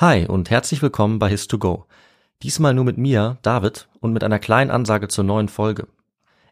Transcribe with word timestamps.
Hi 0.00 0.24
und 0.24 0.48
herzlich 0.48 0.80
willkommen 0.80 1.18
bei 1.18 1.28
His2Go. 1.28 1.84
Diesmal 2.42 2.72
nur 2.72 2.86
mit 2.86 2.96
mir, 2.96 3.36
David, 3.42 3.86
und 4.00 4.14
mit 4.14 4.24
einer 4.24 4.38
kleinen 4.38 4.70
Ansage 4.70 5.08
zur 5.08 5.24
neuen 5.24 5.50
Folge. 5.50 5.88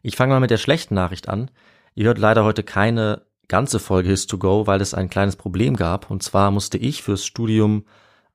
Ich 0.03 0.17
fange 0.17 0.35
mal 0.35 0.41
mit 0.41 0.51
der 0.51 0.59
schlechten 0.59 0.93
Nachricht 0.95 1.31
an. 1.31 1.51
Ihr 1.95 2.09
hört 2.09 2.19
leider 2.19 2.45
heute 2.45 2.63
keine 2.63 3.23
ganze 3.49 3.79
Folge 3.79 4.13
His2Go, 4.13 4.67
weil 4.67 4.83
es 4.83 4.93
ein 4.93 5.09
kleines 5.09 5.37
Problem 5.37 5.77
gab. 5.77 6.11
Und 6.11 6.23
zwar 6.23 6.51
musste 6.51 6.77
ich 6.77 7.03
fürs 7.03 7.25
Studium 7.25 7.87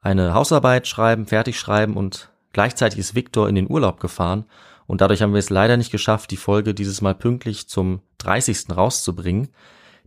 eine 0.01 0.33
Hausarbeit 0.33 0.87
schreiben, 0.87 1.27
fertig 1.27 1.59
schreiben 1.59 1.95
und 1.95 2.31
gleichzeitig 2.51 2.97
ist 2.97 3.13
Victor 3.13 3.47
in 3.47 3.53
den 3.53 3.69
Urlaub 3.69 3.99
gefahren. 3.99 4.45
Und 4.87 5.01
dadurch 5.01 5.21
haben 5.21 5.33
wir 5.33 5.39
es 5.39 5.51
leider 5.51 5.77
nicht 5.77 5.91
geschafft, 5.91 6.31
die 6.31 6.37
Folge 6.37 6.73
dieses 6.73 7.01
Mal 7.01 7.13
pünktlich 7.13 7.69
zum 7.69 8.01
30. 8.17 8.75
rauszubringen. 8.75 9.49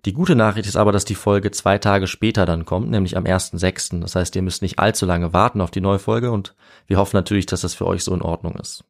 Die 0.07 0.12
gute 0.12 0.36
Nachricht 0.36 0.68
ist 0.68 0.77
aber, 0.77 0.93
dass 0.93 1.04
die 1.04 1.16
Folge 1.16 1.50
zwei 1.50 1.79
Tage 1.79 2.07
später 2.07 2.46
dann 2.46 2.64
kommt, 2.64 2.89
nämlich 2.89 3.16
am 3.16 3.25
1.6. 3.25 4.00
Das 4.00 4.14
heißt, 4.14 4.36
ihr 4.36 4.43
müsst 4.43 4.62
nicht 4.62 4.79
allzu 4.79 5.04
lange 5.04 5.32
warten 5.32 5.61
auf 5.61 5.72
die 5.72 5.80
neue 5.80 5.98
Folge 5.98 6.30
und 6.30 6.54
wir 6.86 6.96
hoffen 6.96 7.17
natürlich, 7.17 7.46
dass 7.46 7.62
das 7.62 7.75
für 7.75 7.86
euch 7.86 8.04
so 8.04 8.14
in 8.14 8.22
Ordnung 8.22 8.54
ist. 8.54 8.84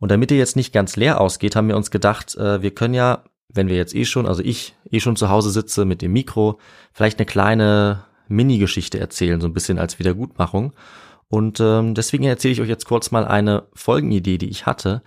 Und 0.00 0.10
damit 0.10 0.32
ihr 0.32 0.38
jetzt 0.38 0.56
nicht 0.56 0.72
ganz 0.72 0.96
leer 0.96 1.20
ausgeht, 1.20 1.54
haben 1.54 1.68
wir 1.68 1.76
uns 1.76 1.92
gedacht, 1.92 2.34
äh, 2.34 2.62
wir 2.62 2.72
können 2.72 2.94
ja, 2.94 3.22
wenn 3.48 3.68
wir 3.68 3.76
jetzt 3.76 3.94
eh 3.94 4.04
schon, 4.04 4.26
also 4.26 4.42
ich 4.42 4.74
eh 4.90 4.98
schon 4.98 5.14
zu 5.14 5.28
Hause 5.28 5.50
sitze 5.50 5.84
mit 5.84 6.02
dem 6.02 6.12
Mikro, 6.12 6.58
vielleicht 6.92 7.20
eine 7.20 7.26
kleine 7.26 8.02
Mini-Geschichte 8.26 8.98
erzählen, 8.98 9.40
so 9.40 9.46
ein 9.46 9.54
bisschen 9.54 9.78
als 9.78 10.00
Wiedergutmachung. 10.00 10.72
Und 11.28 11.60
ähm, 11.60 11.94
deswegen 11.94 12.24
erzähle 12.24 12.54
ich 12.54 12.60
euch 12.60 12.68
jetzt 12.68 12.86
kurz 12.86 13.12
mal 13.12 13.24
eine 13.24 13.68
Folgenidee, 13.74 14.38
die 14.38 14.50
ich 14.50 14.66
hatte 14.66 15.02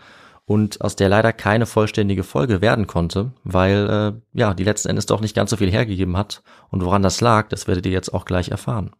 und 0.46 0.82
aus 0.82 0.96
der 0.96 1.10
leider 1.10 1.32
keine 1.32 1.66
vollständige 1.66 2.24
Folge 2.24 2.62
werden 2.62 2.88
konnte, 2.88 3.32
weil 3.44 3.90
äh, 3.90 4.38
ja 4.38 4.54
die 4.54 4.64
letzten 4.64 4.90
Endes 4.90 5.06
doch 5.06 5.22
nicht 5.22 5.36
ganz 5.36 5.50
so 5.50 5.58
viel 5.58 5.72
hergegeben 5.72 6.18
hat 6.18 6.44
und 6.70 6.84
woran 6.84 7.02
das 7.02 7.22
lag, 7.22 7.48
das 7.50 7.68
werdet 7.68 7.86
ihr 7.86 7.92
jetzt 7.92 8.14
auch 8.14 8.26
gleich 8.26 8.50
erfahren. 8.50 8.92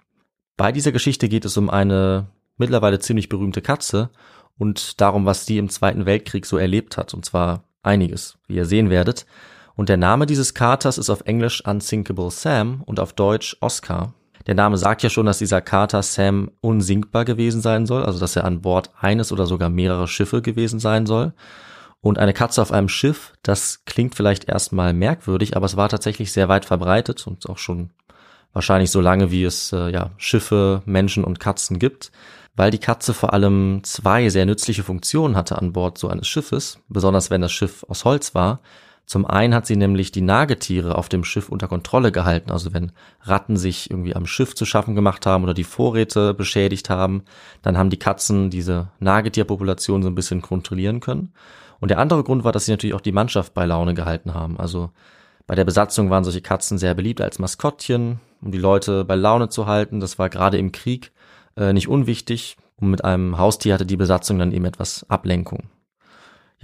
Bei 0.56 0.72
dieser 0.72 0.92
Geschichte 0.92 1.28
geht 1.28 1.46
es 1.46 1.58
um 1.58 1.70
eine 1.70 2.28
mittlerweile 2.58 3.00
ziemlich 3.00 3.30
berühmte 3.30 3.62
Katze 3.62 4.10
und 4.58 5.02
darum, 5.02 5.26
was 5.26 5.46
die 5.46 5.58
im 5.58 5.70
Zweiten 5.70 6.06
Weltkrieg 6.06 6.46
so 6.46 6.58
erlebt 6.58 6.98
hat, 6.98 7.14
und 7.14 7.26
zwar 7.26 7.64
einiges, 7.82 8.38
wie 8.48 8.56
ihr 8.56 8.66
sehen 8.66 8.90
werdet. 8.90 9.26
Und 9.76 9.90
der 9.90 9.98
Name 9.98 10.28
dieses 10.28 10.54
Katers 10.54 10.98
ist 10.98 11.10
auf 11.10 11.22
Englisch 11.22 11.66
Unsinkable 11.66 12.30
Sam 12.30 12.84
und 12.86 13.00
auf 13.00 13.14
Deutsch 13.14 13.58
Oscar. 13.60 14.14
Der 14.48 14.56
Name 14.56 14.78
sagt 14.78 15.04
ja 15.04 15.10
schon, 15.10 15.26
dass 15.26 15.38
dieser 15.38 15.62
Kater 15.62 16.04
Sam 16.04 16.52
unsinkbar 16.62 17.26
gewesen 17.26 17.62
sein 17.62 17.86
soll, 17.86 18.04
also 18.04 18.20
dass 18.20 18.36
er 18.36 18.46
an 18.46 18.62
Bord 18.62 18.92
eines 19.00 19.32
oder 19.32 19.46
sogar 19.46 19.70
mehrerer 19.70 20.08
Schiffe 20.08 20.42
gewesen 20.42 20.80
sein 20.80 21.06
soll. 21.06 21.34
Und 22.02 22.20
eine 22.20 22.34
Katze 22.34 22.62
auf 22.62 22.74
einem 22.74 22.90
Schiff, 22.90 23.34
das 23.44 23.86
klingt 23.86 24.16
vielleicht 24.16 24.50
erstmal 24.50 24.94
merkwürdig, 24.94 25.56
aber 25.56 25.66
es 25.66 25.78
war 25.78 25.88
tatsächlich 25.88 26.34
sehr 26.34 26.50
weit 26.50 26.66
verbreitet 26.66 27.26
und 27.26 27.48
auch 27.50 27.58
schon 27.58 27.92
wahrscheinlich 28.52 28.92
so 28.92 29.00
lange, 29.00 29.32
wie 29.32 29.46
es 29.46 29.72
äh, 29.72 29.90
ja 29.90 30.12
Schiffe, 30.18 30.82
Menschen 30.86 31.24
und 31.24 31.40
Katzen 31.40 31.80
gibt, 31.80 32.12
weil 32.56 32.72
die 32.72 32.80
Katze 32.80 33.14
vor 33.14 33.34
allem 33.34 33.82
zwei 33.84 34.28
sehr 34.30 34.46
nützliche 34.46 34.84
Funktionen 34.84 35.38
hatte 35.38 35.58
an 35.58 35.72
Bord 35.74 35.98
so 35.98 36.10
eines 36.10 36.28
Schiffes, 36.28 36.80
besonders 36.90 37.32
wenn 37.32 37.42
das 37.42 37.54
Schiff 37.54 37.86
aus 37.88 38.04
Holz 38.04 38.36
war. 38.36 38.60
Zum 39.06 39.26
einen 39.26 39.54
hat 39.54 39.66
sie 39.66 39.76
nämlich 39.76 40.12
die 40.12 40.22
Nagetiere 40.22 40.98
auf 40.98 41.10
dem 41.10 41.24
Schiff 41.24 41.50
unter 41.50 41.68
Kontrolle 41.68 42.12
gehalten. 42.12 42.52
Also 42.52 42.74
wenn 42.74 42.94
Ratten 43.22 43.58
sich 43.58 43.92
irgendwie 43.92 44.16
am 44.16 44.26
Schiff 44.26 44.56
zu 44.56 44.66
schaffen 44.66 44.96
gemacht 44.96 45.26
haben 45.26 45.44
oder 45.44 45.54
die 45.54 45.66
Vorräte 45.66 46.34
beschädigt 46.34 46.90
haben, 46.90 47.24
dann 47.62 47.78
haben 47.78 47.90
die 47.90 48.00
Katzen 48.00 48.50
diese 48.50 48.90
Nagetierpopulation 49.00 50.04
so 50.04 50.10
ein 50.10 50.16
bisschen 50.16 50.42
kontrollieren 50.42 51.02
können. 51.02 51.34
Und 51.80 51.90
der 51.90 52.00
andere 52.00 52.24
Grund 52.24 52.46
war, 52.46 52.54
dass 52.54 52.66
sie 52.66 52.72
natürlich 52.72 52.94
auch 52.94 53.02
die 53.02 53.12
Mannschaft 53.12 53.54
bei 53.54 53.66
Laune 53.66 53.94
gehalten 53.94 54.34
haben. 54.34 54.58
Also 54.58 54.92
bei 55.48 55.56
der 55.56 55.66
Besatzung 55.66 56.10
waren 56.10 56.24
solche 56.24 56.42
Katzen 56.42 56.78
sehr 56.78 56.94
beliebt 56.94 57.20
als 57.20 57.40
Maskottchen, 57.40 58.22
um 58.42 58.52
die 58.52 58.58
Leute 58.58 59.04
bei 59.04 59.16
Laune 59.16 59.50
zu 59.50 59.68
halten. 59.68 60.00
Das 60.00 60.18
war 60.18 60.30
gerade 60.30 60.58
im 60.58 60.72
Krieg 60.72 61.12
äh, 61.58 61.74
nicht 61.74 61.90
unwichtig. 61.90 62.56
Und 62.78 62.90
mit 62.90 63.04
einem 63.04 63.38
Haustier 63.38 63.74
hatte 63.74 63.86
die 63.86 63.98
Besatzung 63.98 64.40
dann 64.40 64.54
eben 64.54 64.66
etwas 64.66 65.06
Ablenkung. 65.10 65.64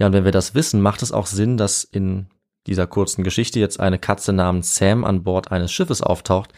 Ja, 0.00 0.06
und 0.06 0.14
wenn 0.14 0.24
wir 0.24 0.32
das 0.32 0.54
wissen, 0.54 0.80
macht 0.80 1.02
es 1.02 1.12
auch 1.12 1.26
Sinn, 1.26 1.58
dass 1.58 1.84
in 1.84 2.28
dieser 2.66 2.86
kurzen 2.86 3.22
Geschichte 3.22 3.60
jetzt 3.60 3.80
eine 3.80 3.98
Katze 3.98 4.32
namens 4.32 4.74
Sam 4.74 5.04
an 5.04 5.24
Bord 5.24 5.52
eines 5.52 5.70
Schiffes 5.72 6.00
auftaucht. 6.00 6.54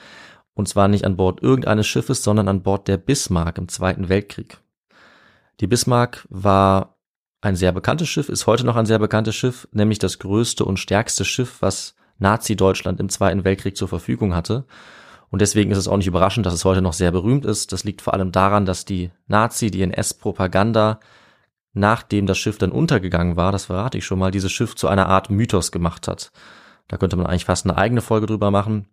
Und 0.55 0.69
zwar 0.69 0.87
nicht 0.87 1.05
an 1.05 1.17
Bord 1.17 1.43
irgendeines 1.43 1.89
Schiffes, 1.89 2.23
sondern 2.23 2.47
an 2.47 2.63
Bord 2.63 2.87
der 2.87 2.99
Bismarck 2.99 3.59
im 3.59 3.67
Zweiten 3.67 4.09
Weltkrieg. 4.09 4.59
Die 5.59 5.67
Bismarck 5.67 6.25
war 6.31 6.99
ein 7.41 7.57
sehr 7.57 7.73
bekanntes 7.73 8.09
Schiff, 8.09 8.29
ist 8.29 8.47
heute 8.47 8.65
noch 8.65 8.77
ein 8.77 8.87
sehr 8.87 9.01
bekanntes 9.01 9.35
Schiff, 9.35 9.67
nämlich 9.73 9.99
das 9.99 10.21
größte 10.21 10.65
und 10.65 10.79
stärkste 10.79 11.25
Schiff, 11.25 11.57
was 11.61 11.97
Nazi-Deutschland 12.19 13.01
im 13.01 13.09
Zweiten 13.09 13.43
Weltkrieg 13.43 13.77
zur 13.77 13.89
Verfügung 13.89 14.37
hatte. 14.37 14.67
Und 15.31 15.43
deswegen 15.43 15.73
ist 15.73 15.79
es 15.79 15.89
auch 15.89 15.97
nicht 15.97 16.07
überraschend, 16.07 16.47
dass 16.47 16.55
es 16.55 16.65
heute 16.65 16.83
noch 16.83 16.93
sehr 16.93 17.11
berühmt 17.11 17.45
ist. 17.45 17.73
Das 17.73 17.83
liegt 17.83 18.03
vor 18.03 18.15
allem 18.15 18.31
daran, 18.31 18.67
dass 18.67 18.85
die 18.85 19.11
Nazi, 19.27 19.73
die 19.73 19.83
NS-Propaganda 19.83 21.01
nachdem 21.73 22.27
das 22.27 22.39
Schiff 22.39 22.59
dann 22.59 22.73
untergegangen 22.73 23.37
war, 23.37 23.53
das 23.53 23.67
verrate 23.67 23.99
ich 23.99 24.05
schon 24.05 24.19
mal, 24.19 24.31
dieses 24.31 24.53
Schiff 24.53 24.75
zu 24.75 24.89
einer 24.89 25.09
Art 25.09 25.31
Mythos 25.31 25.73
gemacht 25.73 26.09
hat. 26.09 26.33
Da 26.89 26.97
könnte 26.97 27.17
man 27.17 27.27
eigentlich 27.27 27.47
fast 27.47 27.65
eine 27.65 27.79
eigene 27.79 28.03
Folge 28.03 28.27
drüber 28.27 28.51
machen. 28.51 28.87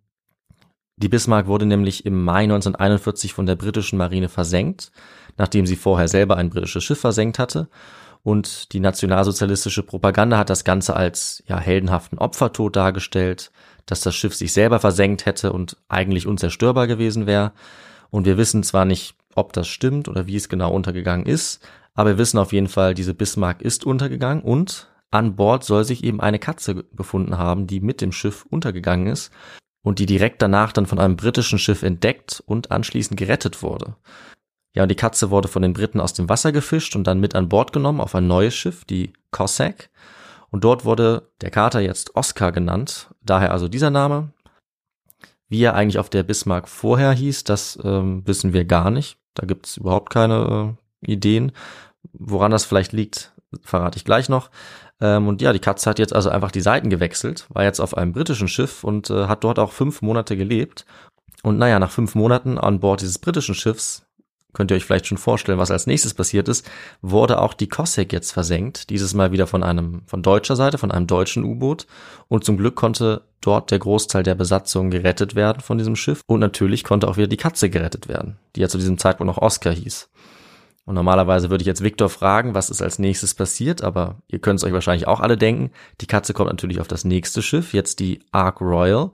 Die 0.96 1.08
Bismarck 1.08 1.46
wurde 1.46 1.66
nämlich 1.66 2.04
im 2.04 2.22
Mai 2.24 2.42
1941 2.42 3.32
von 3.32 3.46
der 3.46 3.56
britischen 3.56 3.98
Marine 3.98 4.28
versenkt, 4.28 4.92
nachdem 5.36 5.66
sie 5.66 5.76
vorher 5.76 6.08
selber 6.08 6.36
ein 6.36 6.50
britisches 6.50 6.84
Schiff 6.84 7.00
versenkt 7.00 7.38
hatte. 7.38 7.68
Und 8.22 8.72
die 8.72 8.80
nationalsozialistische 8.80 9.82
Propaganda 9.82 10.36
hat 10.36 10.50
das 10.50 10.64
Ganze 10.64 10.94
als 10.94 11.42
ja, 11.46 11.58
heldenhaften 11.58 12.18
Opfertod 12.18 12.76
dargestellt, 12.76 13.50
dass 13.86 14.02
das 14.02 14.14
Schiff 14.14 14.34
sich 14.34 14.52
selber 14.52 14.78
versenkt 14.78 15.24
hätte 15.24 15.52
und 15.52 15.78
eigentlich 15.88 16.26
unzerstörbar 16.26 16.86
gewesen 16.86 17.26
wäre. 17.26 17.52
Und 18.10 18.26
wir 18.26 18.36
wissen 18.36 18.62
zwar 18.62 18.84
nicht, 18.84 19.14
ob 19.34 19.54
das 19.54 19.68
stimmt 19.68 20.08
oder 20.08 20.26
wie 20.26 20.36
es 20.36 20.50
genau 20.50 20.72
untergegangen 20.72 21.24
ist, 21.24 21.66
aber 22.00 22.10
wir 22.10 22.18
wissen 22.18 22.38
auf 22.38 22.54
jeden 22.54 22.68
Fall, 22.68 22.94
diese 22.94 23.12
Bismarck 23.12 23.60
ist 23.60 23.84
untergegangen 23.84 24.42
und 24.42 24.88
an 25.10 25.36
Bord 25.36 25.64
soll 25.64 25.84
sich 25.84 26.02
eben 26.02 26.20
eine 26.20 26.38
Katze 26.38 26.74
befunden 26.74 27.36
haben, 27.36 27.66
die 27.66 27.80
mit 27.80 28.00
dem 28.00 28.10
Schiff 28.10 28.46
untergegangen 28.48 29.06
ist 29.06 29.30
und 29.82 29.98
die 29.98 30.06
direkt 30.06 30.40
danach 30.40 30.72
dann 30.72 30.86
von 30.86 30.98
einem 30.98 31.16
britischen 31.16 31.58
Schiff 31.58 31.82
entdeckt 31.82 32.42
und 32.46 32.70
anschließend 32.70 33.18
gerettet 33.18 33.62
wurde. 33.62 33.96
Ja, 34.74 34.84
und 34.84 34.88
die 34.88 34.96
Katze 34.96 35.30
wurde 35.30 35.48
von 35.48 35.60
den 35.60 35.74
Briten 35.74 36.00
aus 36.00 36.14
dem 36.14 36.30
Wasser 36.30 36.52
gefischt 36.52 36.96
und 36.96 37.04
dann 37.04 37.20
mit 37.20 37.34
an 37.34 37.50
Bord 37.50 37.74
genommen 37.74 38.00
auf 38.00 38.14
ein 38.14 38.26
neues 38.26 38.54
Schiff, 38.54 38.86
die 38.86 39.12
Cossack. 39.30 39.90
Und 40.50 40.64
dort 40.64 40.86
wurde 40.86 41.30
der 41.42 41.50
Kater 41.50 41.80
jetzt 41.80 42.16
Oscar 42.16 42.50
genannt, 42.50 43.10
daher 43.20 43.52
also 43.52 43.68
dieser 43.68 43.90
Name. 43.90 44.32
Wie 45.50 45.62
er 45.62 45.74
eigentlich 45.74 45.98
auf 45.98 46.08
der 46.08 46.22
Bismarck 46.22 46.66
vorher 46.66 47.12
hieß, 47.12 47.44
das 47.44 47.78
ähm, 47.84 48.22
wissen 48.26 48.54
wir 48.54 48.64
gar 48.64 48.90
nicht. 48.90 49.18
Da 49.34 49.46
gibt's 49.46 49.76
überhaupt 49.76 50.10
keine 50.10 50.76
äh, 51.02 51.12
Ideen. 51.12 51.52
Woran 52.12 52.50
das 52.50 52.64
vielleicht 52.64 52.92
liegt, 52.92 53.32
verrate 53.62 53.96
ich 53.96 54.04
gleich 54.04 54.28
noch. 54.28 54.50
Ähm, 55.00 55.28
und 55.28 55.42
ja, 55.42 55.52
die 55.52 55.58
Katze 55.58 55.88
hat 55.88 55.98
jetzt 55.98 56.14
also 56.14 56.30
einfach 56.30 56.50
die 56.50 56.60
Seiten 56.60 56.90
gewechselt, 56.90 57.46
war 57.50 57.64
jetzt 57.64 57.80
auf 57.80 57.96
einem 57.96 58.12
britischen 58.12 58.48
Schiff 58.48 58.84
und 58.84 59.10
äh, 59.10 59.26
hat 59.26 59.44
dort 59.44 59.58
auch 59.58 59.72
fünf 59.72 60.02
Monate 60.02 60.36
gelebt. 60.36 60.84
Und 61.42 61.58
naja, 61.58 61.78
nach 61.78 61.90
fünf 61.90 62.14
Monaten 62.14 62.58
an 62.58 62.80
Bord 62.80 63.00
dieses 63.00 63.18
britischen 63.18 63.54
Schiffs, 63.54 64.02
könnt 64.52 64.70
ihr 64.70 64.76
euch 64.76 64.84
vielleicht 64.84 65.06
schon 65.06 65.18
vorstellen, 65.18 65.58
was 65.58 65.70
als 65.70 65.86
nächstes 65.86 66.14
passiert 66.14 66.48
ist, 66.48 66.68
wurde 67.02 67.40
auch 67.40 67.54
die 67.54 67.68
Cossack 67.68 68.12
jetzt 68.12 68.32
versenkt. 68.32 68.90
Dieses 68.90 69.14
Mal 69.14 69.32
wieder 69.32 69.46
von 69.46 69.62
einem, 69.62 70.02
von 70.06 70.22
deutscher 70.22 70.56
Seite, 70.56 70.76
von 70.76 70.90
einem 70.90 71.06
deutschen 71.06 71.44
U-Boot. 71.44 71.86
Und 72.28 72.44
zum 72.44 72.56
Glück 72.56 72.74
konnte 72.74 73.22
dort 73.40 73.70
der 73.70 73.78
Großteil 73.78 74.22
der 74.22 74.34
Besatzung 74.34 74.90
gerettet 74.90 75.34
werden 75.34 75.60
von 75.60 75.78
diesem 75.78 75.96
Schiff. 75.96 76.22
Und 76.26 76.40
natürlich 76.40 76.84
konnte 76.84 77.08
auch 77.08 77.16
wieder 77.16 77.28
die 77.28 77.36
Katze 77.36 77.70
gerettet 77.70 78.08
werden, 78.08 78.38
die 78.56 78.60
ja 78.60 78.68
zu 78.68 78.78
diesem 78.78 78.98
Zeitpunkt 78.98 79.34
noch 79.34 79.42
Oscar 79.42 79.72
hieß. 79.72 80.10
Und 80.84 80.94
normalerweise 80.94 81.50
würde 81.50 81.62
ich 81.62 81.66
jetzt 81.66 81.84
Victor 81.84 82.08
fragen, 82.08 82.54
was 82.54 82.70
ist 82.70 82.82
als 82.82 82.98
nächstes 82.98 83.34
passiert, 83.34 83.82
aber 83.82 84.22
ihr 84.28 84.38
könnt 84.38 84.58
es 84.58 84.64
euch 84.64 84.72
wahrscheinlich 84.72 85.06
auch 85.06 85.20
alle 85.20 85.36
denken. 85.36 85.70
Die 86.00 86.06
Katze 86.06 86.32
kommt 86.32 86.50
natürlich 86.50 86.80
auf 86.80 86.88
das 86.88 87.04
nächste 87.04 87.42
Schiff, 87.42 87.74
jetzt 87.74 88.00
die 88.00 88.20
Ark 88.32 88.60
Royal. 88.60 89.10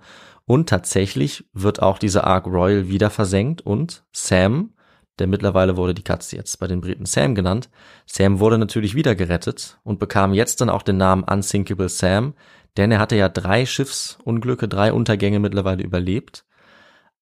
Und 0.47 0.69
tatsächlich 0.69 1.45
wird 1.53 1.83
auch 1.83 1.99
diese 1.99 2.25
Ark 2.25 2.47
Royal 2.47 2.89
wieder 2.89 3.11
versenkt 3.11 3.63
und 3.63 4.05
Sam, 4.13 4.71
der 5.19 5.27
mittlerweile 5.27 5.77
wurde 5.77 5.93
die 5.93 6.05
Katze 6.05 6.37
jetzt 6.37 6.59
bei 6.61 6.69
den 6.69 6.81
Briten 6.81 7.05
Sam 7.05 7.35
genannt, 7.35 7.69
Sam 8.07 8.39
wurde 8.39 8.57
natürlich 8.57 8.95
wieder 8.95 9.17
gerettet 9.17 9.79
und 9.83 9.99
bekam 9.99 10.33
jetzt 10.33 10.61
dann 10.61 10.71
auch 10.71 10.83
den 10.83 10.99
Namen 10.99 11.25
Unsinkable 11.25 11.89
Sam, 11.89 12.35
denn 12.77 12.93
er 12.93 13.01
hatte 13.01 13.17
ja 13.17 13.29
drei 13.29 13.67
Schiffsunglücke, 13.67 14.69
drei 14.69 14.93
Untergänge 14.93 15.41
mittlerweile 15.41 15.83
überlebt 15.83 16.46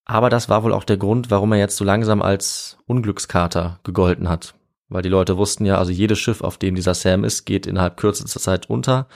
aber 0.05 0.29
das 0.29 0.49
war 0.49 0.63
wohl 0.63 0.73
auch 0.73 0.83
der 0.83 0.97
Grund, 0.97 1.31
warum 1.31 1.51
er 1.51 1.59
jetzt 1.59 1.77
so 1.77 1.83
langsam 1.83 2.21
als 2.21 2.77
Unglückskater 2.85 3.79
gegolten 3.83 4.29
hat. 4.29 4.53
Weil 4.87 5.01
die 5.01 5.09
Leute 5.09 5.37
wussten 5.37 5.65
ja, 5.65 5.77
also 5.77 5.91
jedes 5.91 6.19
Schiff, 6.19 6.41
auf 6.41 6.57
dem 6.57 6.75
dieser 6.75 6.93
Sam 6.93 7.23
ist, 7.23 7.45
geht 7.45 7.65
innerhalb 7.65 7.97
kürzester 7.97 8.39
Zeit 8.39 8.69
unter. 8.69 9.07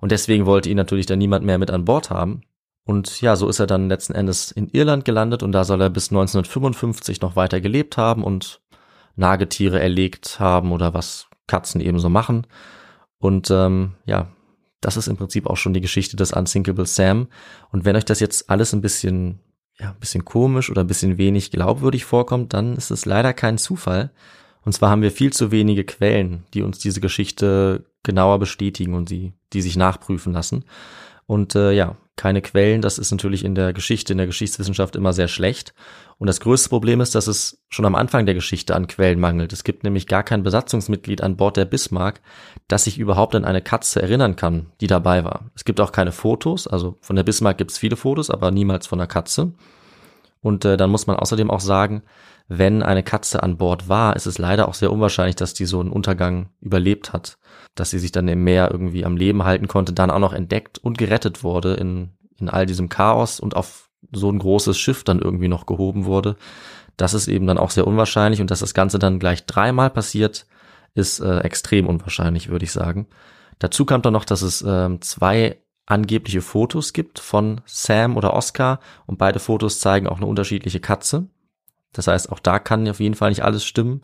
Und 0.00 0.10
deswegen 0.10 0.46
wollte 0.46 0.70
ihn 0.70 0.76
natürlich 0.76 1.06
dann 1.06 1.18
niemand 1.18 1.44
mehr 1.44 1.58
mit 1.58 1.70
an 1.70 1.84
Bord 1.84 2.08
haben. 2.08 2.40
Und 2.84 3.20
ja, 3.20 3.36
so 3.36 3.46
ist 3.48 3.58
er 3.58 3.66
dann 3.66 3.90
letzten 3.90 4.14
Endes 4.14 4.50
in 4.50 4.70
Irland 4.70 5.04
gelandet 5.04 5.42
und 5.42 5.52
da 5.52 5.64
soll 5.64 5.82
er 5.82 5.90
bis 5.90 6.10
1955 6.10 7.20
noch 7.20 7.36
weiter 7.36 7.60
gelebt 7.60 7.98
haben 7.98 8.24
und 8.24 8.62
Nagetiere 9.14 9.78
erlegt 9.78 10.40
haben 10.40 10.72
oder 10.72 10.94
was 10.94 11.28
Katzen 11.46 11.82
eben 11.82 11.98
so 11.98 12.08
machen. 12.08 12.46
Und 13.18 13.50
ähm, 13.50 13.96
ja, 14.06 14.28
das 14.80 14.96
ist 14.96 15.08
im 15.08 15.18
Prinzip 15.18 15.46
auch 15.46 15.58
schon 15.58 15.74
die 15.74 15.82
Geschichte 15.82 16.16
des 16.16 16.32
Unsinkable 16.32 16.86
Sam. 16.86 17.28
Und 17.70 17.84
wenn 17.84 17.96
euch 17.96 18.06
das 18.06 18.20
jetzt 18.20 18.48
alles 18.48 18.72
ein 18.72 18.80
bisschen 18.80 19.40
ja, 19.80 19.90
ein 19.90 20.00
bisschen 20.00 20.24
komisch 20.24 20.70
oder 20.70 20.82
ein 20.82 20.86
bisschen 20.86 21.18
wenig 21.18 21.50
glaubwürdig 21.50 22.04
vorkommt, 22.04 22.52
dann 22.52 22.76
ist 22.76 22.90
es 22.90 23.06
leider 23.06 23.32
kein 23.32 23.58
Zufall. 23.58 24.10
Und 24.64 24.72
zwar 24.72 24.90
haben 24.90 25.02
wir 25.02 25.12
viel 25.12 25.32
zu 25.32 25.50
wenige 25.50 25.84
Quellen, 25.84 26.44
die 26.52 26.62
uns 26.62 26.78
diese 26.78 27.00
Geschichte 27.00 27.84
genauer 28.02 28.38
bestätigen 28.38 28.94
und 28.94 29.08
sie, 29.08 29.32
die 29.52 29.62
sich 29.62 29.76
nachprüfen 29.76 30.32
lassen. 30.32 30.64
Und 31.26 31.54
äh, 31.54 31.72
ja, 31.72 31.96
keine 32.18 32.42
Quellen, 32.42 32.82
das 32.82 32.98
ist 32.98 33.10
natürlich 33.10 33.44
in 33.44 33.54
der 33.54 33.72
Geschichte, 33.72 34.12
in 34.12 34.18
der 34.18 34.26
Geschichtswissenschaft 34.26 34.94
immer 34.96 35.14
sehr 35.14 35.28
schlecht. 35.28 35.72
Und 36.18 36.26
das 36.26 36.40
größte 36.40 36.68
Problem 36.68 37.00
ist, 37.00 37.14
dass 37.14 37.28
es 37.28 37.62
schon 37.70 37.86
am 37.86 37.94
Anfang 37.94 38.26
der 38.26 38.34
Geschichte 38.34 38.74
an 38.74 38.88
Quellen 38.88 39.20
mangelt. 39.20 39.52
Es 39.52 39.64
gibt 39.64 39.84
nämlich 39.84 40.06
gar 40.06 40.24
kein 40.24 40.42
Besatzungsmitglied 40.42 41.22
an 41.22 41.36
Bord 41.36 41.56
der 41.56 41.64
Bismarck, 41.64 42.20
das 42.66 42.84
sich 42.84 42.98
überhaupt 42.98 43.34
an 43.34 43.46
eine 43.46 43.62
Katze 43.62 44.02
erinnern 44.02 44.36
kann, 44.36 44.66
die 44.82 44.88
dabei 44.88 45.24
war. 45.24 45.50
Es 45.54 45.64
gibt 45.64 45.80
auch 45.80 45.92
keine 45.92 46.12
Fotos, 46.12 46.66
also 46.66 46.98
von 47.00 47.16
der 47.16 47.22
Bismarck 47.22 47.56
gibt 47.56 47.70
es 47.70 47.78
viele 47.78 47.96
Fotos, 47.96 48.28
aber 48.28 48.50
niemals 48.50 48.86
von 48.86 48.98
der 48.98 49.08
Katze. 49.08 49.54
Und 50.40 50.64
äh, 50.64 50.76
dann 50.76 50.90
muss 50.90 51.06
man 51.06 51.16
außerdem 51.16 51.50
auch 51.50 51.60
sagen, 51.60 52.02
wenn 52.48 52.82
eine 52.82 53.02
Katze 53.02 53.42
an 53.42 53.58
Bord 53.58 53.88
war, 53.88 54.16
ist 54.16 54.26
es 54.26 54.38
leider 54.38 54.68
auch 54.68 54.74
sehr 54.74 54.90
unwahrscheinlich, 54.90 55.36
dass 55.36 55.54
die 55.54 55.66
so 55.66 55.80
einen 55.80 55.90
Untergang 55.90 56.48
überlebt 56.60 57.12
hat, 57.12 57.38
dass 57.78 57.90
sie 57.90 57.98
sich 57.98 58.12
dann 58.12 58.28
im 58.28 58.44
Meer 58.44 58.70
irgendwie 58.70 59.04
am 59.04 59.16
Leben 59.16 59.44
halten 59.44 59.68
konnte, 59.68 59.92
dann 59.92 60.10
auch 60.10 60.18
noch 60.18 60.32
entdeckt 60.32 60.78
und 60.78 60.98
gerettet 60.98 61.42
wurde 61.44 61.74
in, 61.74 62.10
in 62.38 62.48
all 62.48 62.66
diesem 62.66 62.88
Chaos 62.88 63.40
und 63.40 63.56
auf 63.56 63.90
so 64.12 64.30
ein 64.30 64.38
großes 64.38 64.78
Schiff 64.78 65.04
dann 65.04 65.20
irgendwie 65.20 65.48
noch 65.48 65.66
gehoben 65.66 66.04
wurde. 66.04 66.36
Das 66.96 67.14
ist 67.14 67.28
eben 67.28 67.46
dann 67.46 67.58
auch 67.58 67.70
sehr 67.70 67.86
unwahrscheinlich 67.86 68.40
und 68.40 68.50
dass 68.50 68.60
das 68.60 68.74
Ganze 68.74 68.98
dann 68.98 69.18
gleich 69.18 69.46
dreimal 69.46 69.90
passiert, 69.90 70.46
ist 70.94 71.20
äh, 71.20 71.38
extrem 71.40 71.86
unwahrscheinlich, 71.86 72.48
würde 72.48 72.64
ich 72.64 72.72
sagen. 72.72 73.06
Dazu 73.58 73.84
kam 73.84 74.02
dann 74.02 74.12
noch, 74.12 74.24
dass 74.24 74.42
es 74.42 74.62
äh, 74.62 74.98
zwei 75.00 75.58
angebliche 75.86 76.42
Fotos 76.42 76.92
gibt 76.92 77.18
von 77.18 77.60
Sam 77.64 78.16
oder 78.16 78.34
Oscar 78.34 78.80
und 79.06 79.18
beide 79.18 79.38
Fotos 79.38 79.80
zeigen 79.80 80.06
auch 80.06 80.18
eine 80.18 80.26
unterschiedliche 80.26 80.80
Katze. 80.80 81.28
Das 81.92 82.06
heißt, 82.06 82.30
auch 82.30 82.38
da 82.38 82.58
kann 82.58 82.88
auf 82.88 83.00
jeden 83.00 83.14
Fall 83.14 83.30
nicht 83.30 83.44
alles 83.44 83.64
stimmen. 83.64 84.02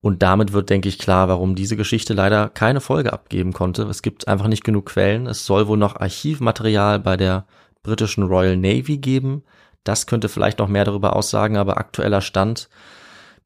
Und 0.00 0.22
damit 0.22 0.52
wird, 0.52 0.68
denke 0.68 0.88
ich, 0.88 0.98
klar, 0.98 1.28
warum 1.28 1.54
diese 1.54 1.76
Geschichte 1.76 2.12
leider 2.12 2.50
keine 2.50 2.80
Folge 2.80 3.12
abgeben 3.12 3.54
konnte. 3.54 3.84
Es 3.84 4.02
gibt 4.02 4.28
einfach 4.28 4.48
nicht 4.48 4.62
genug 4.62 4.86
Quellen. 4.86 5.26
Es 5.26 5.46
soll 5.46 5.66
wohl 5.66 5.78
noch 5.78 5.96
Archivmaterial 5.96 7.00
bei 7.00 7.16
der 7.16 7.46
britischen 7.82 8.24
Royal 8.24 8.56
Navy 8.56 8.98
geben. 8.98 9.44
Das 9.82 10.06
könnte 10.06 10.28
vielleicht 10.28 10.58
noch 10.58 10.68
mehr 10.68 10.84
darüber 10.84 11.16
aussagen, 11.16 11.56
aber 11.56 11.78
aktueller 11.78 12.20
Stand. 12.20 12.68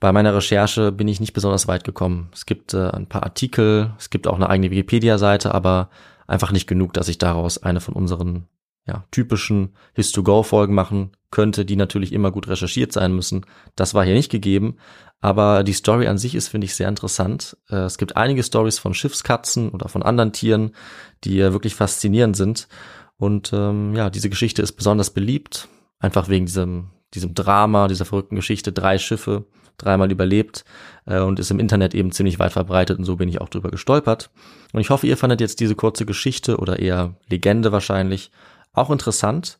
Bei 0.00 0.12
meiner 0.12 0.34
Recherche 0.34 0.92
bin 0.92 1.08
ich 1.08 1.20
nicht 1.20 1.32
besonders 1.32 1.68
weit 1.68 1.84
gekommen. 1.84 2.28
Es 2.32 2.46
gibt 2.46 2.74
äh, 2.74 2.90
ein 2.90 3.06
paar 3.06 3.24
Artikel, 3.24 3.92
es 3.98 4.10
gibt 4.10 4.26
auch 4.26 4.36
eine 4.36 4.48
eigene 4.48 4.70
Wikipedia-Seite, 4.70 5.54
aber 5.54 5.90
einfach 6.26 6.52
nicht 6.52 6.66
genug, 6.66 6.92
dass 6.92 7.08
ich 7.08 7.18
daraus 7.18 7.62
eine 7.62 7.80
von 7.80 7.94
unseren 7.94 8.46
ja, 8.86 9.04
typischen 9.10 9.74
His-to-Go-Folgen 9.94 10.74
machen 10.74 11.12
könnte, 11.30 11.64
die 11.64 11.76
natürlich 11.76 12.12
immer 12.12 12.30
gut 12.30 12.48
recherchiert 12.48 12.92
sein 12.92 13.14
müssen. 13.14 13.44
Das 13.76 13.94
war 13.94 14.04
hier 14.04 14.14
nicht 14.14 14.30
gegeben, 14.30 14.76
aber 15.20 15.64
die 15.64 15.72
Story 15.72 16.06
an 16.06 16.18
sich 16.18 16.34
ist, 16.34 16.48
finde 16.48 16.66
ich, 16.66 16.74
sehr 16.74 16.88
interessant. 16.88 17.56
Äh, 17.68 17.76
es 17.76 17.98
gibt 17.98 18.16
einige 18.16 18.42
Stories 18.42 18.78
von 18.78 18.94
Schiffskatzen 18.94 19.70
oder 19.70 19.88
von 19.88 20.02
anderen 20.02 20.32
Tieren, 20.32 20.72
die 21.24 21.38
wirklich 21.38 21.74
faszinierend 21.74 22.36
sind. 22.36 22.68
Und 23.16 23.52
ähm, 23.52 23.94
ja, 23.94 24.10
diese 24.10 24.30
Geschichte 24.30 24.62
ist 24.62 24.72
besonders 24.72 25.10
beliebt, 25.10 25.68
einfach 25.98 26.28
wegen 26.28 26.46
diesem, 26.46 26.90
diesem 27.14 27.34
Drama, 27.34 27.88
dieser 27.88 28.04
verrückten 28.04 28.36
Geschichte. 28.36 28.72
Drei 28.72 28.98
Schiffe, 28.98 29.44
dreimal 29.76 30.12
überlebt 30.12 30.64
äh, 31.06 31.20
und 31.20 31.40
ist 31.40 31.50
im 31.50 31.58
Internet 31.58 31.94
eben 31.94 32.12
ziemlich 32.12 32.38
weit 32.38 32.52
verbreitet 32.52 32.98
und 32.98 33.04
so 33.04 33.16
bin 33.16 33.28
ich 33.28 33.40
auch 33.40 33.48
drüber 33.48 33.70
gestolpert. 33.70 34.30
Und 34.72 34.80
ich 34.80 34.90
hoffe, 34.90 35.06
ihr 35.06 35.16
fandet 35.16 35.40
jetzt 35.40 35.60
diese 35.60 35.74
kurze 35.74 36.06
Geschichte 36.06 36.58
oder 36.58 36.78
eher 36.78 37.14
Legende 37.28 37.72
wahrscheinlich 37.72 38.30
auch 38.72 38.90
interessant. 38.90 39.58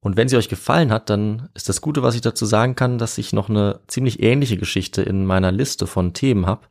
Und 0.00 0.16
wenn 0.16 0.28
sie 0.28 0.36
euch 0.36 0.48
gefallen 0.48 0.92
hat, 0.92 1.10
dann 1.10 1.48
ist 1.54 1.68
das 1.68 1.80
Gute, 1.80 2.02
was 2.02 2.14
ich 2.14 2.20
dazu 2.20 2.46
sagen 2.46 2.76
kann, 2.76 2.98
dass 2.98 3.18
ich 3.18 3.32
noch 3.32 3.48
eine 3.48 3.80
ziemlich 3.88 4.22
ähnliche 4.22 4.56
Geschichte 4.56 5.02
in 5.02 5.26
meiner 5.26 5.50
Liste 5.50 5.86
von 5.86 6.12
Themen 6.12 6.46
habe. 6.46 6.66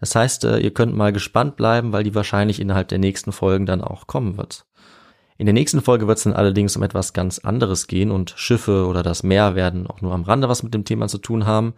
Das 0.00 0.14
heißt, 0.14 0.44
äh, 0.44 0.58
ihr 0.58 0.72
könnt 0.72 0.96
mal 0.96 1.12
gespannt 1.12 1.56
bleiben, 1.56 1.92
weil 1.92 2.04
die 2.04 2.14
wahrscheinlich 2.14 2.60
innerhalb 2.60 2.88
der 2.88 2.98
nächsten 2.98 3.32
Folgen 3.32 3.66
dann 3.66 3.82
auch 3.82 4.06
kommen 4.06 4.36
wird. 4.36 4.64
In 5.38 5.46
der 5.46 5.52
nächsten 5.52 5.82
Folge 5.82 6.06
wird 6.08 6.18
es 6.18 6.24
dann 6.24 6.32
allerdings 6.32 6.76
um 6.76 6.82
etwas 6.82 7.12
ganz 7.12 7.38
anderes 7.38 7.86
gehen 7.86 8.10
und 8.10 8.34
Schiffe 8.36 8.86
oder 8.86 9.04
das 9.04 9.22
Meer 9.22 9.54
werden 9.54 9.86
auch 9.86 10.00
nur 10.00 10.12
am 10.12 10.22
Rande 10.22 10.48
was 10.48 10.64
mit 10.64 10.74
dem 10.74 10.84
Thema 10.84 11.06
zu 11.06 11.18
tun 11.18 11.46
haben. 11.46 11.74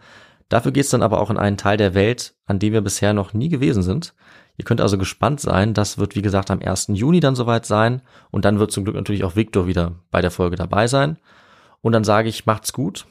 Dafür 0.51 0.73
geht 0.73 0.83
es 0.83 0.89
dann 0.89 1.01
aber 1.01 1.21
auch 1.21 1.29
in 1.29 1.37
einen 1.37 1.55
Teil 1.55 1.77
der 1.77 1.93
Welt, 1.93 2.35
an 2.45 2.59
dem 2.59 2.73
wir 2.73 2.81
bisher 2.81 3.13
noch 3.13 3.33
nie 3.33 3.47
gewesen 3.47 3.83
sind. 3.83 4.13
Ihr 4.57 4.65
könnt 4.65 4.81
also 4.81 4.97
gespannt 4.97 5.39
sein. 5.39 5.73
Das 5.73 5.97
wird, 5.97 6.13
wie 6.17 6.21
gesagt, 6.21 6.51
am 6.51 6.59
1. 6.59 6.87
Juni 6.89 7.21
dann 7.21 7.37
soweit 7.37 7.65
sein. 7.65 8.01
Und 8.31 8.43
dann 8.43 8.59
wird 8.59 8.73
zum 8.73 8.83
Glück 8.83 8.97
natürlich 8.97 9.23
auch 9.23 9.37
Victor 9.37 9.65
wieder 9.65 9.93
bei 10.11 10.19
der 10.19 10.29
Folge 10.29 10.57
dabei 10.57 10.87
sein. 10.87 11.17
Und 11.79 11.93
dann 11.93 12.03
sage 12.03 12.27
ich, 12.27 12.45
macht's 12.45 12.73
gut, 12.73 13.05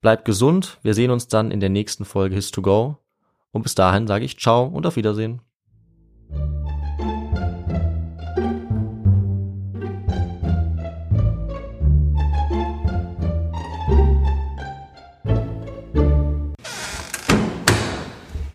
bleibt 0.00 0.24
gesund. 0.24 0.78
Wir 0.82 0.94
sehen 0.94 1.10
uns 1.10 1.28
dann 1.28 1.50
in 1.50 1.60
der 1.60 1.68
nächsten 1.68 2.06
Folge 2.06 2.34
His 2.34 2.50
to 2.50 2.62
Go. 2.62 2.96
Und 3.50 3.60
bis 3.62 3.74
dahin 3.74 4.06
sage 4.06 4.24
ich 4.24 4.40
ciao 4.40 4.64
und 4.64 4.86
auf 4.86 4.96
Wiedersehen. 4.96 5.42